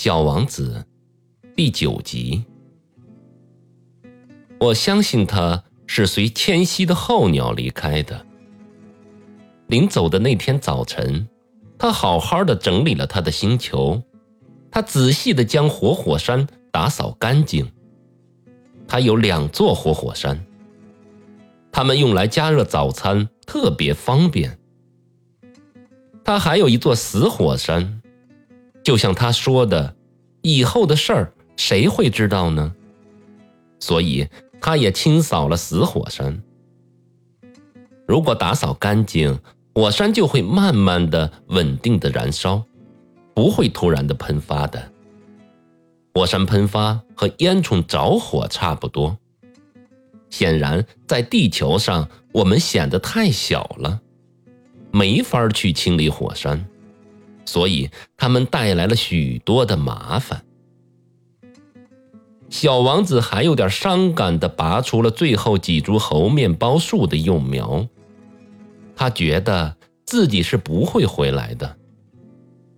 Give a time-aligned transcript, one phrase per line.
[0.00, 0.86] 小王子，
[1.56, 2.44] 第九集。
[4.60, 8.24] 我相信他是随迁徙的候鸟离开的。
[9.66, 11.28] 临走的那天早晨，
[11.76, 14.00] 他好好的整理了他的星球，
[14.70, 17.68] 他仔细的将活火山打扫干净。
[18.86, 20.46] 他有两座活火山，
[21.72, 24.60] 他们用来加热早餐，特别方便。
[26.22, 27.97] 他还有一座死火山，
[28.88, 29.94] 就像他说的，
[30.40, 32.74] 以后的事儿谁会知道呢？
[33.78, 34.26] 所以
[34.62, 36.42] 他也清扫了死火山。
[38.06, 39.38] 如果打扫干净，
[39.74, 42.64] 火山就会慢慢的、稳定的燃烧，
[43.34, 44.90] 不会突然的喷发的。
[46.14, 49.18] 火山喷发和烟囱着火差不多。
[50.30, 54.00] 显然，在地球上，我们显得太小了，
[54.90, 56.64] 没法去清理火山，
[57.48, 60.44] 所以他们带来了许多的麻烦。
[62.50, 67.88] 小王子还有点伤感地拔出了最后几株猴面包树的幼苗，
[68.94, 71.76] 他觉得自己是不会回来的。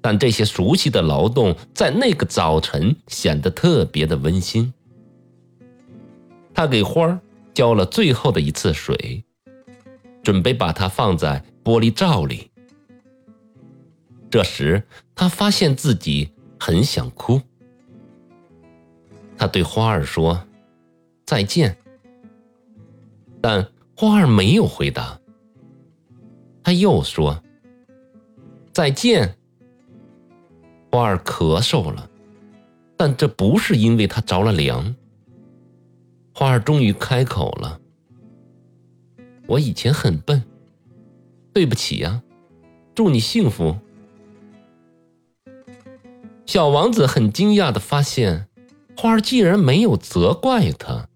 [0.00, 4.72] 但这些熟悉的劳动在那个早晨显得特别的温馨。
[6.54, 7.18] 他给花儿
[7.52, 9.24] 浇了最后的一次水，
[10.22, 12.51] 准备把它放在玻璃罩里。
[14.32, 14.82] 这时，
[15.14, 17.38] 他发现自己很想哭。
[19.36, 20.42] 他对花儿说
[21.26, 21.76] ：“再见。”
[23.42, 25.20] 但花儿没有回答。
[26.64, 27.42] 他又说
[28.72, 29.36] ：“再见。”
[30.90, 32.08] 花儿咳嗽了，
[32.96, 34.96] 但这不是因为它着了凉。
[36.34, 37.78] 花儿终于开口了
[39.46, 40.42] ：“我以前很笨，
[41.52, 42.22] 对不起呀，
[42.94, 43.76] 祝你幸福。”
[46.52, 48.46] 小王子很惊讶的发现，
[48.94, 51.08] 花儿竟然没有责怪他，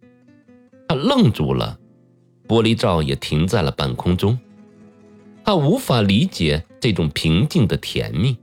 [0.89, 1.79] 他愣住了，
[2.49, 4.39] 玻璃罩也停在了半空中，
[5.45, 8.39] 他无法理解这种平静的甜蜜。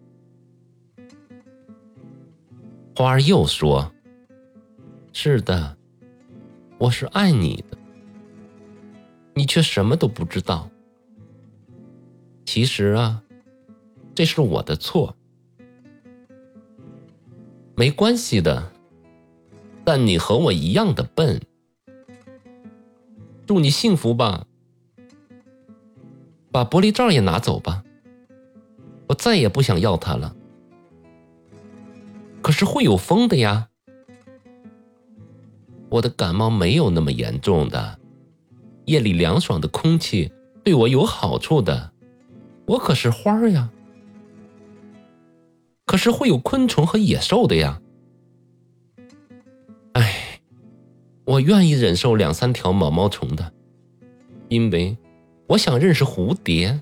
[2.96, 3.92] 花儿又说
[5.14, 5.76] ：“是的，
[6.78, 7.78] 我是爱你的，
[9.34, 10.70] 你却什么都不知道。
[12.46, 13.24] 其实啊，
[14.14, 15.18] 这是我的错。
[17.76, 18.72] 没关系的，
[19.84, 21.42] 但你和我一样的笨。
[23.46, 24.46] 祝你幸福吧，
[26.52, 27.84] 把玻璃罩也拿走吧，
[29.08, 30.36] 我再也不想要它了。”
[32.42, 33.70] 可是会有风的呀，
[35.90, 38.00] 我的感冒没有那么严重的，
[38.86, 40.32] 夜里凉爽的空气
[40.64, 41.92] 对我有好处的，
[42.68, 43.70] 我可是花儿呀。
[45.86, 47.82] 可是会有昆虫和野兽的呀，
[49.94, 50.40] 哎，
[51.26, 53.54] 我愿意忍受两三条毛毛虫的，
[54.48, 54.98] 因为
[55.48, 56.82] 我想认识蝴蝶，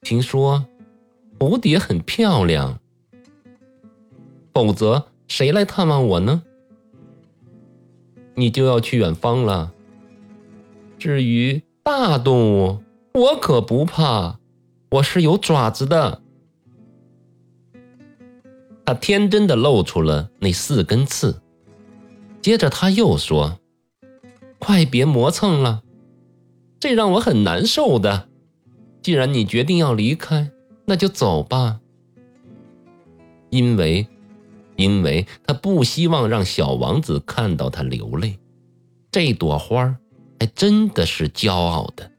[0.00, 0.64] 听说
[1.38, 2.78] 蝴蝶很漂亮。
[4.54, 6.42] 否则，谁来探望我呢？
[8.34, 9.72] 你就要去远方了。
[10.98, 12.82] 至于大动物，
[13.14, 14.38] 我可不怕，
[14.90, 16.22] 我是有爪子的。
[18.88, 21.42] 他天真的露出了那四根刺，
[22.40, 23.60] 接着他又说
[24.58, 25.82] ：“快别磨蹭了，
[26.80, 28.30] 这让我很难受的。
[29.02, 30.50] 既然你决定要离开，
[30.86, 31.80] 那就走吧，
[33.50, 34.08] 因为。”
[34.76, 38.38] 因为他不希望让小王子看到他流泪，
[39.10, 39.98] 这朵花
[40.40, 42.10] 还真的是骄傲的。